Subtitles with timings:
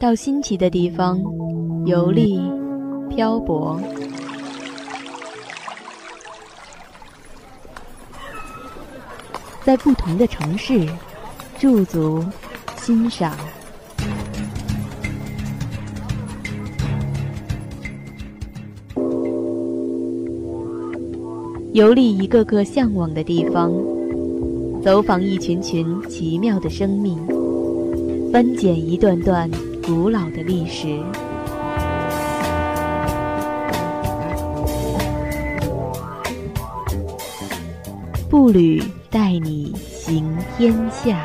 [0.00, 1.20] 到新奇的地方
[1.84, 2.40] 游历、
[3.10, 3.80] 漂泊，
[9.64, 10.86] 在不同的城市
[11.58, 12.24] 驻足
[12.76, 13.36] 欣赏，
[21.72, 23.72] 游历一个个向往的地方，
[24.80, 27.18] 走访一群群奇妙的生命，
[28.32, 29.50] 翻检一段段。
[29.88, 31.02] 古老的历史，
[38.28, 41.16] 步履带你行天下。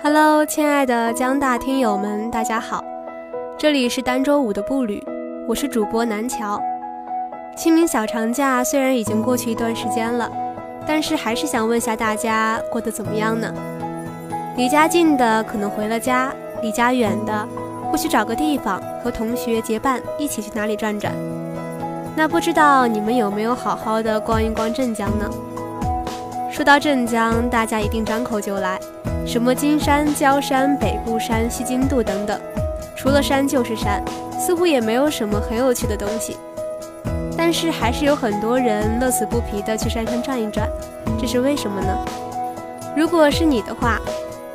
[0.00, 2.84] Hello，亲爱的江大听友们，大家好，
[3.58, 5.03] 这里是儋州五的步履。
[5.46, 6.58] 我是主播南桥。
[7.54, 10.30] 清明小长假虽然已经过去一段时间了，
[10.86, 13.52] 但是还是想问下大家过得怎么样呢？
[14.56, 17.46] 离家近的可能回了家，离家远的
[17.90, 21.12] 或许找个地方和同学结伴一起去哪里转转。
[22.16, 25.30] 那不知道你们有没有好好的逛一逛镇江呢？
[26.50, 28.80] 说到镇江，大家一定张口就来，
[29.26, 32.40] 什么金山、焦山、北固山、西津渡等等，
[32.96, 34.02] 除了山就是山。
[34.44, 36.36] 似乎也没有什么很有趣的东西，
[37.34, 40.68] 但是还是有很多人乐此不疲地去山上转一转，
[41.18, 41.96] 这是为什么呢？
[42.94, 43.98] 如果是你的话，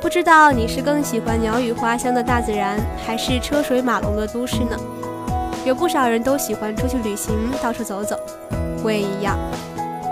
[0.00, 4.78] 不知道你是更喜欢鸟语花香的大自然，还是车水马龙的都市呢？
[5.64, 8.16] 有不少人都喜欢出去旅行，到处走走，
[8.84, 9.36] 我也一样，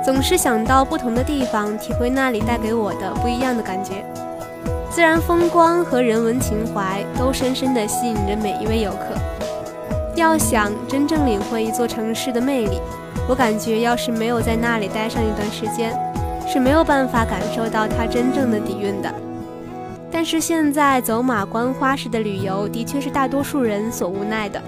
[0.04, 4.04] 总是想到不同的地方，体会那里带给我的不一样的感觉。
[4.90, 9.37] 自然风光和人文情怀都深深地吸引着每一位游客。
[10.18, 12.80] 要想真正领会一座城市的魅力，
[13.29, 15.96] 我感觉要是没有在那里待上一段时间，
[16.46, 19.14] 是没有办法感受到它真正的底蕴的。
[20.11, 24.61] 但是现在走马观花式的旅游，的确是大多数人所无奈的。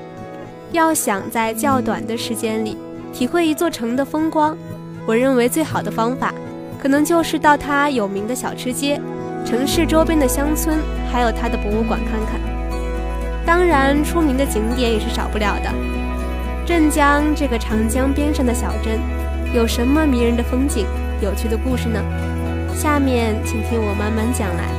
[0.71, 2.77] 要想在较短的时间里
[3.13, 4.57] 体会一座城的风光，
[5.05, 6.33] 我认为最好的方法，
[6.81, 9.01] 可能就是到它有名的小吃街、
[9.45, 10.79] 城市周边的乡村，
[11.11, 12.50] 还有它的博物馆看看。
[13.51, 15.75] 当然，出名的景点也是少不了的。
[16.65, 19.01] 镇江这个长江边上的小镇，
[19.53, 20.87] 有什么迷人的风景、
[21.21, 22.01] 有趣的故事呢？
[22.73, 24.71] 下面请听我慢慢讲来。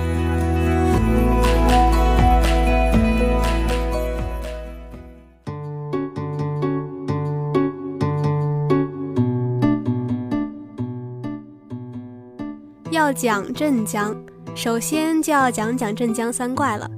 [12.89, 14.15] 要讲镇江，
[14.55, 16.89] 首先就要讲讲镇江三怪了。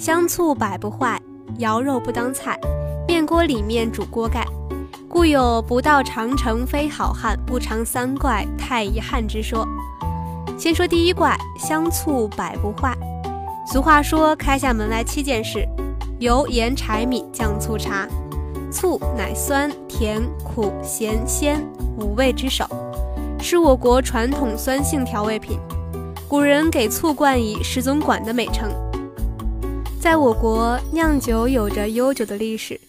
[0.00, 1.20] 香醋百不坏，
[1.58, 2.58] 肴肉不当菜，
[3.06, 4.46] 面锅里面煮锅盖，
[5.06, 9.68] 故有不到长城非好汉，不尝三怪太遗憾之说。
[10.56, 12.96] 先说第一怪，香醋百不坏。
[13.70, 15.68] 俗话说，开下门来七件事：
[16.18, 18.08] 油盐柴米酱醋茶。
[18.72, 21.62] 醋乃酸甜苦咸鲜
[21.98, 22.64] 五味之首，
[23.38, 25.58] 是我国传统酸性调味品。
[26.26, 28.72] 古人给醋冠以十总管的美称。
[30.00, 32.80] 在我国，酿酒有着悠久的历史。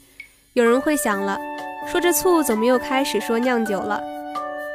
[0.53, 1.37] 有人会想了，
[1.85, 4.01] 说这醋怎么又开始说酿酒了？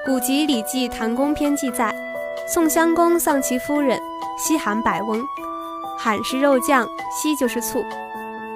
[0.04, 1.94] 古籍《礼记·谭公篇》记载，
[2.46, 3.98] 宋襄公丧其夫人，
[4.38, 5.24] 西韩百翁，
[5.98, 7.82] 韩是肉酱，西就是醋。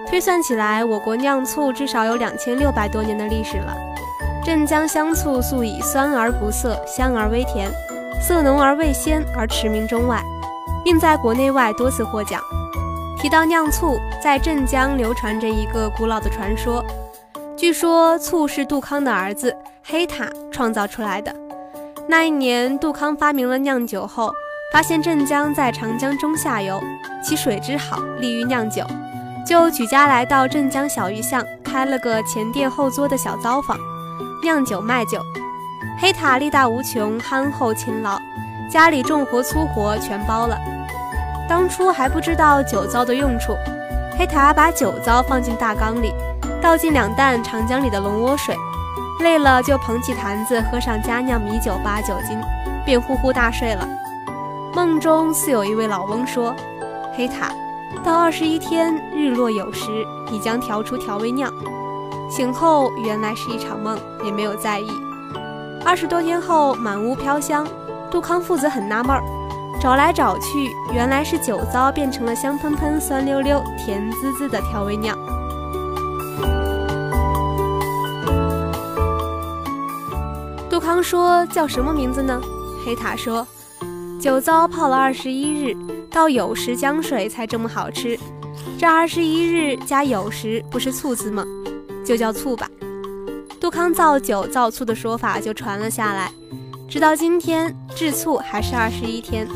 [0.07, 3.75] 推算起来，我国酿醋至少有两千六百多年的历史了。
[4.45, 7.73] 镇江香醋素以酸而不涩，香而微甜，
[8.21, 10.23] 色浓而味鲜而驰名中外，
[10.85, 12.39] 并在国内外多次获奖。
[13.21, 16.83] 提到酿醋，在镇江流传着一个古老的传说。
[17.55, 19.55] 据说醋是杜康的儿子
[19.85, 21.35] 黑塔创造出来的。
[22.09, 24.33] 那一年，杜康发明了酿酒后，
[24.73, 26.81] 发现镇江在长江中下游，
[27.23, 28.83] 其水质好，利于酿酒，
[29.47, 33.77] 就举家来到镇江小鱼巷，开了个前店后作的小糟坊，
[34.43, 35.21] 酿酒卖酒。
[35.99, 38.19] 黑塔力大无穷，憨厚勤劳，
[38.71, 40.59] 家里重活粗活全包了。
[41.51, 43.57] 当初还不知道酒糟的用处，
[44.17, 46.15] 黑塔把酒糟放进大缸里，
[46.63, 48.55] 倒进两担长江里的龙窝水，
[49.19, 52.41] 累了就捧起坛子喝上佳酿米酒八九斤，
[52.87, 53.85] 便呼呼大睡了。
[54.77, 56.55] 梦中似有一位老翁说
[57.19, 57.51] ：“黑塔，
[58.05, 61.53] 到二十一天日落有时，你将调出调味酿。”
[62.31, 64.89] 醒后原来是一场梦，也没有在意。
[65.85, 67.67] 二十多天后，满屋飘香，
[68.09, 69.23] 杜康父子很纳闷儿。
[69.81, 75.17] 找来找去，原来是酒糟变成了香喷喷、酸溜溜、甜滋滋的调味料。
[80.69, 82.39] 杜康说：“叫什么名字呢？”
[82.85, 83.47] 黑塔说
[84.21, 85.75] ：“酒糟泡了二十一日，
[86.11, 88.19] 到酉时江水才这么好吃。
[88.79, 91.43] 这二十一日加酉时，不是醋字吗？
[92.05, 92.69] 就叫醋吧。”
[93.59, 96.31] 杜康造酒造醋的说法就传了下来，
[96.87, 99.49] 直到今天制醋还是二十一天。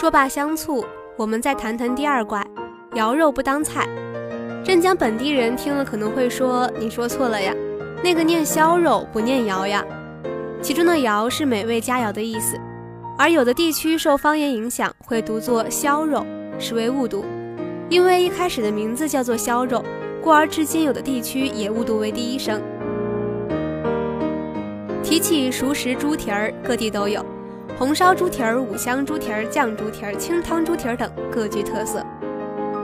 [0.00, 0.82] 说罢香醋，
[1.14, 2.42] 我们再谈谈第二怪，
[2.92, 3.86] 肴肉不当菜。
[4.64, 7.54] 镇江本地人听了可能会说：“你说错了呀，
[8.02, 9.84] 那个念肴肉不念肴呀。”
[10.62, 12.58] 其中的肴是美味佳肴的意思，
[13.18, 16.24] 而有的地区受方言影响会读作肴肉，
[16.58, 17.22] 实为误读。
[17.90, 19.84] 因为一开始的名字叫做肴肉，
[20.22, 22.58] 故而至今有的地区也误读为第一声。
[25.02, 27.22] 提起熟食猪蹄儿，各地都有。
[27.78, 32.04] 红烧猪蹄儿、五香猪蹄儿、酱猪蹄儿、清汤猪蹄儿等各具特色，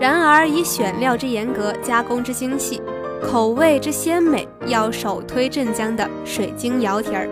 [0.01, 2.81] 然而以选料之严格、加工之精细、
[3.23, 7.29] 口味之鲜美，要首推镇江的水晶窑蹄儿。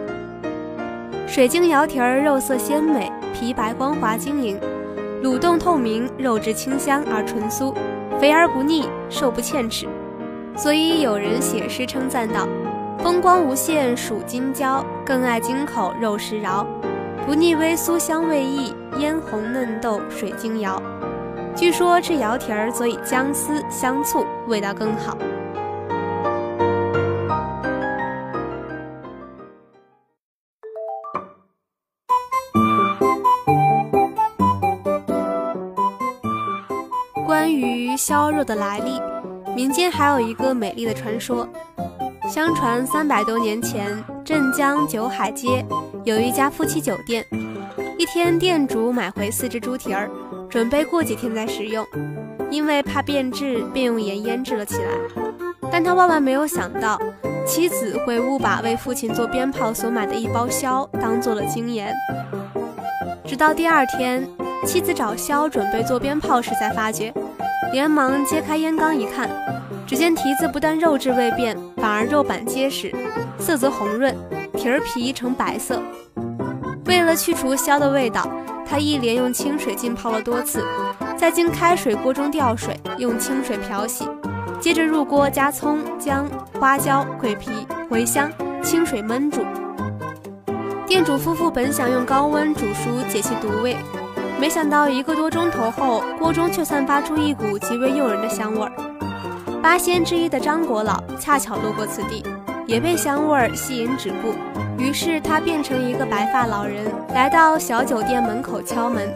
[1.27, 4.61] 水晶窑蹄儿肉色鲜美，皮白光滑晶莹，
[5.23, 7.75] 卤冻透明，肉质清香而纯酥，
[8.21, 9.87] 肥而不腻，瘦不欠齿。
[10.55, 12.47] 所以有人写诗称赞道
[13.03, 16.65] ：“风光无限属金椒，更爱京口肉食饶。”
[17.27, 20.81] 不腻微酥香味溢，嫣红嫩豆水晶窑。
[21.57, 25.17] 据说吃窑蹄儿佐以姜丝、香醋，味道更好。
[37.27, 39.01] 关于削肉的来历，
[39.57, 41.49] 民间还有一个美丽的传说。
[42.29, 45.65] 相传三百多年前，镇江九海街。
[46.05, 47.25] 有一家夫妻酒店，
[47.97, 50.11] 一天店主买回四只猪蹄儿，
[50.51, 51.83] 准备过几天再食用，
[52.51, 54.91] 因为怕变质，便用盐腌制了起来。
[55.73, 57.01] 但他万万没有想到，
[57.47, 61.95] 妻子会误把为父亲做鞭炮所买的一包硝当做了精盐。
[63.25, 64.29] 直到第二天，
[64.67, 67.15] 妻子找硝准备做鞭炮时，才发觉，
[67.73, 69.31] 连忙揭开烟缸一看，
[69.87, 72.95] 只见蹄子不但肉质未变，反而肉板结实，
[73.39, 74.15] 色泽红润。
[74.57, 75.83] 蹄儿皮呈白色，
[76.87, 78.27] 为了去除硝的味道，
[78.65, 80.65] 他一连用清水浸泡了多次，
[81.19, 84.09] 再经开水锅中吊水，用清水漂洗，
[84.61, 86.27] 接着入锅加葱、姜、
[86.59, 87.51] 花椒、桂皮、
[87.91, 88.31] 茴香，
[88.63, 89.45] 清水焖煮。
[90.87, 93.77] 店主夫妇本想用高温煮熟解其毒味，
[94.41, 98.73] 没想到一个多钟头后，锅中却散发出一股极为诱人的香味儿。
[99.65, 102.23] 八仙之一的张国老恰巧路过此地。
[102.67, 104.35] 也被香味儿吸引止步，
[104.79, 106.85] 于是他变成一个白发老人，
[107.15, 109.09] 来到小酒店门口敲门。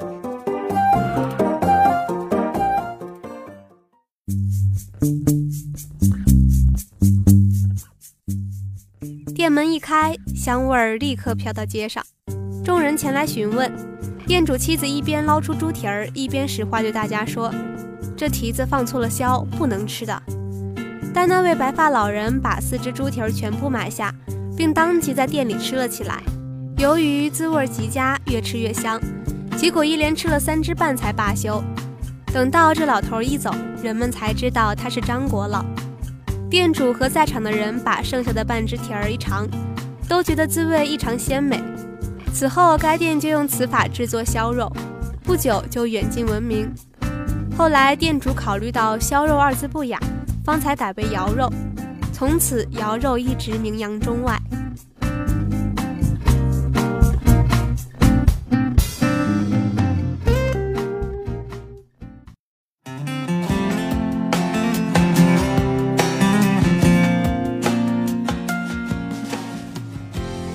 [9.35, 12.03] 店门一开，香味儿立刻飘到街上，
[12.65, 13.71] 众人前来询问。
[14.27, 17.53] 店主妻子一边捞出猪蹄儿，一边使话对大家说
[18.17, 20.23] ：“这蹄子放错了销，不能吃的。”
[21.21, 24.15] 但那位白发老人把四只猪蹄儿全部买下，
[24.57, 26.23] 并当即在店里吃了起来。
[26.77, 29.01] 由于滋味极佳，越吃越香，
[29.57, 31.61] 结果一连吃了三只半才罢休。
[32.33, 33.53] 等到这老头一走，
[33.83, 35.65] 人们才知道他是张国老。
[36.49, 39.45] 店主和在场的人把剩下的半只蹄儿一尝，
[40.09, 41.61] 都觉得滋味异常鲜美。
[42.33, 44.73] 此后，该店就用此法制作削肉，
[45.25, 46.73] 不久就远近闻名。
[47.57, 49.99] 后来，店主考虑到“削肉”二字不雅。
[50.49, 51.47] 方才改为肴肉，
[52.11, 54.35] 从此肴肉一直名扬中外。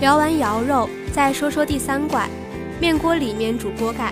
[0.02, 2.28] 聊完肴肉，再说说第三怪，
[2.82, 4.12] 面锅里面煮锅盖。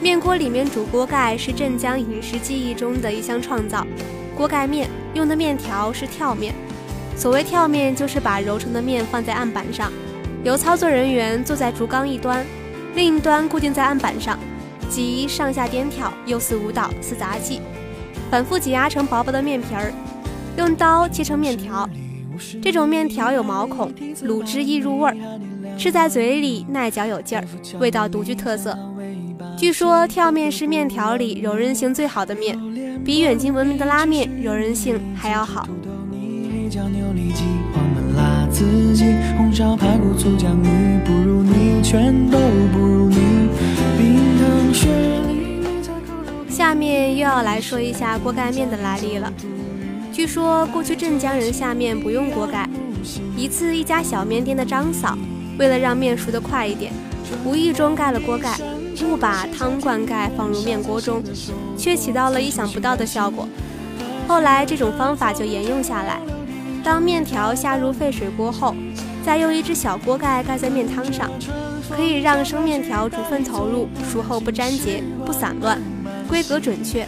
[0.00, 3.86] 面锅里面煮锅盖是镇江饮食记忆中的一项创造。
[4.36, 6.52] 锅盖面用的面条是跳面，
[7.16, 9.92] 所谓跳面就是把揉成的面放在案板上，
[10.42, 12.44] 由操作人员坐在竹缸一端，
[12.94, 14.38] 另一端固定在案板上，
[14.88, 17.60] 即上下颠跳，又似舞蹈似杂技，
[18.30, 19.92] 反复挤压成薄薄的面皮儿，
[20.56, 21.88] 用刀切成面条。
[22.60, 25.16] 这种面条有毛孔，卤汁易入味儿，
[25.78, 27.44] 吃在嘴里耐嚼有劲儿，
[27.78, 28.76] 味道独具特色。
[29.56, 32.58] 据说跳面是面条里柔韧性最好的面。
[33.02, 35.66] 比远近闻名的拉面柔韧性还要好。
[46.48, 49.32] 下面又要来说一下锅盖面的来历了。
[50.12, 52.68] 据说过去镇江人下面不用锅盖。
[53.36, 55.18] 一次，一家小面店的张嫂
[55.58, 56.92] 为了让面熟得快一点，
[57.44, 58.58] 无意中盖了锅盖，
[59.02, 61.22] 误把汤灌盖放入面锅中，
[61.76, 63.48] 却起到了意想不到的效果。
[64.26, 66.20] 后来这种方法就沿用下来。
[66.82, 68.74] 当面条下入沸水锅后，
[69.24, 71.30] 再用一只小锅盖盖在面汤上，
[71.90, 75.80] 可以让生面条逐份投入，熟后不粘结、不散乱，
[76.28, 77.06] 规格准确，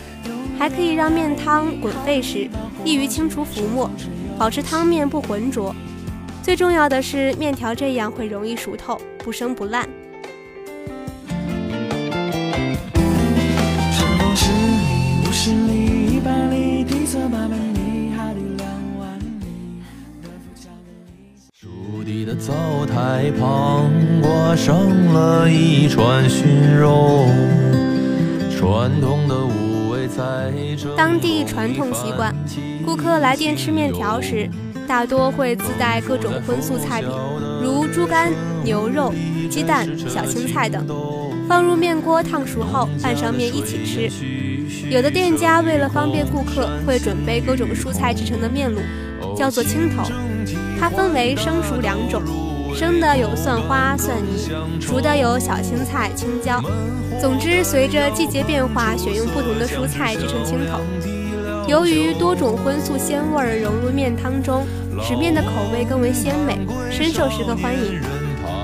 [0.59, 2.49] 还可以让面汤滚沸时
[2.85, 3.91] 易于清除浮沫，
[4.39, 5.75] 保持汤面不浑浊。
[6.47, 9.85] 最重要的是，面条这样会容易熟透，不生不烂。
[21.53, 22.55] 蜀地的灶
[22.87, 23.91] 台旁
[24.23, 24.79] 挂上
[25.13, 27.27] 了一串熏肉，
[28.57, 30.95] 传统的五味在这。
[30.95, 32.33] 当地传统习惯，
[32.85, 34.49] 顾客来店吃面条时。
[34.87, 37.11] 大多会自带各种荤素菜品，
[37.63, 39.13] 如猪肝、牛肉、
[39.51, 40.87] 鸡蛋、小青菜等，
[41.49, 44.11] 放入面锅烫熟后拌上面一起吃。
[44.89, 48.79] 有的店家为了方便顾客，会准备各种蔬菜制成的面卤，
[49.37, 50.05] 叫做青头。
[50.79, 52.23] 它分为生熟两种，
[52.75, 54.49] 生的有蒜花、蒜泥，
[54.81, 56.63] 熟的有小青菜、青椒。
[57.21, 60.81] 总之，随着季节变化，选用不同的蔬菜制成青头。
[61.67, 64.65] 由于多种荤素鲜味融入面汤中，
[65.03, 66.59] 使面的口味更为鲜美，
[66.91, 68.01] 深受食客欢迎。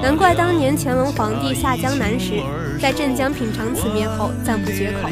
[0.03, 2.43] 难怪当年乾隆皇帝下江南时，
[2.81, 5.09] 在镇江品尝此面后赞不绝口。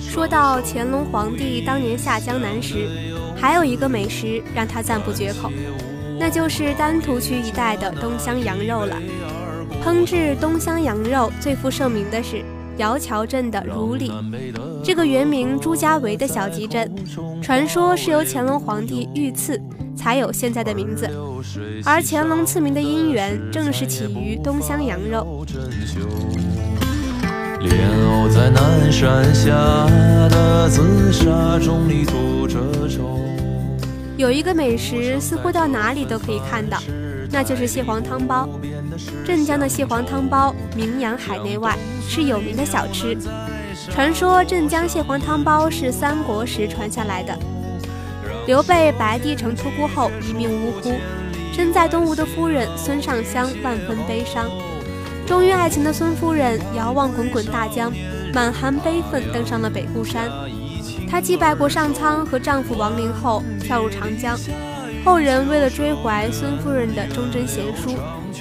[0.00, 2.88] 说到乾隆皇帝当年下江南时，
[3.36, 5.50] 还有一个美食让他赞不绝口，
[6.18, 8.96] 那就是丹徒区一带的东乡羊肉了。
[9.84, 12.42] 烹制东乡羊肉最负盛名的是
[12.76, 14.10] 姚桥镇的如里，
[14.82, 16.92] 这个原名朱家围的小集镇，
[17.40, 19.60] 传说是由乾隆皇帝御赐
[19.96, 21.08] 才有现在的名字。
[21.84, 25.44] 而乾隆赐名的因缘，正是起于东乡羊肉。
[27.60, 29.50] 莲藕在南山下
[30.28, 33.20] 的紫砂中里吐着愁。
[34.16, 36.78] 有一个美食，似乎到哪里都可以看到。
[37.30, 38.48] 那就是蟹黄汤包，
[39.24, 41.76] 镇江的蟹黄汤包名扬海内外，
[42.08, 43.16] 是有名的小吃。
[43.90, 47.36] 传说镇江蟹黄汤包是三国时传下来的。
[48.46, 50.92] 刘备白帝城出孤后一命呜呼，
[51.52, 54.46] 身在东吴的夫人孙尚香万分悲伤。
[55.26, 57.92] 忠于爱情的孙夫人遥望滚滚大江，
[58.32, 60.30] 满含悲愤登上了北固山。
[61.10, 64.38] 她祭拜过上苍和丈夫亡灵后，跳入长江。
[65.04, 67.96] 后人为了追怀孙夫人的忠贞贤淑，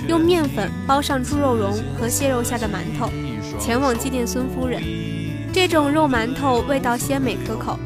[0.08, 3.10] 用面粉包上猪肉蓉和蟹肉馅的馒头，
[3.60, 4.82] 前往祭奠孙夫人。
[5.52, 7.78] 这种肉馒头味道鲜美可口，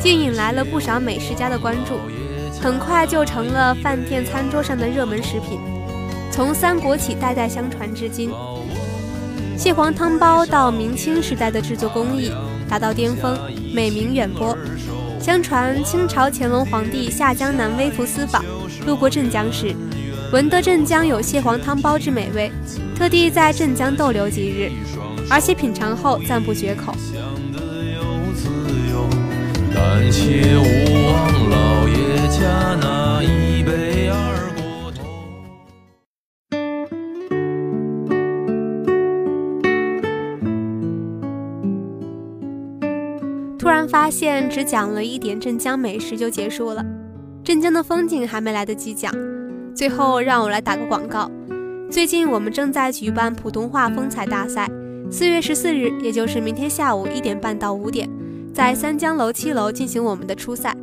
[0.00, 1.98] 竟引来了不少美食家的关注，
[2.60, 5.58] 很快就成了饭店餐桌上的热门食品。
[6.30, 8.30] 从三国起代代相传至今，
[9.56, 12.30] 蟹黄汤包到明清时代的制作工艺
[12.68, 13.36] 达到巅峰，
[13.74, 14.56] 美名远播。
[15.20, 18.44] 相传清朝乾隆皇帝下江南微服私访，
[18.86, 19.74] 路过镇江时，
[20.32, 22.52] 闻得镇江有蟹黄汤包之美味，
[22.96, 24.70] 特地在镇江逗留几日，
[25.30, 26.94] 而且品尝后赞不绝口。
[29.74, 30.62] 但且勿
[31.06, 35.04] 忘老爷家那一杯二锅头。
[43.58, 46.84] 突然发现只讲了一点镇江美食就结束了，
[47.44, 49.12] 镇江的风景还没来得及讲。
[49.74, 51.30] 最后让我来打个广告，
[51.88, 54.68] 最近我们正在举办普通话风采大赛，
[55.10, 58.06] 四月十四日，也就是明天下午一点半到五点，
[58.52, 60.76] 在三江楼七楼进行我们的初赛。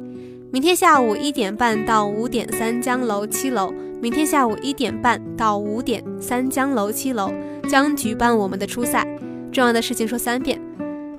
[0.52, 3.72] 明天下午一点半到五点，三江楼七楼。
[4.02, 7.32] 明天下午一点半到五点，三江楼七楼
[7.70, 9.08] 将举办我们的初赛。
[9.52, 10.60] 重要的事情说三遍。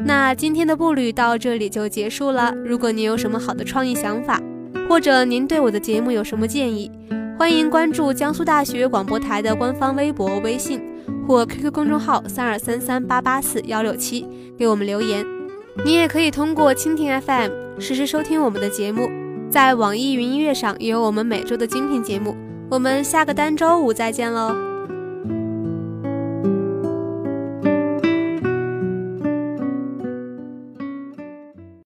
[0.01, 2.53] 那今天的步履到这里就结束了。
[2.65, 4.43] 如果您有什么好的创意想法，
[4.89, 6.91] 或者您对我的节目有什么建议，
[7.39, 10.81] 欢迎关注江苏大学广播台的官方微博、微信
[11.27, 14.27] 或 QQ 公众号三二三三八八四幺六七
[14.59, 15.25] 给我们留言。
[15.85, 19.11] 你也可以通过蜻蜓 FM 实时收听我们的节目，
[19.51, 22.35] 在网易云音乐上也有我们每周的精品节目。
[22.71, 24.66] 我们下个单周五再见喽。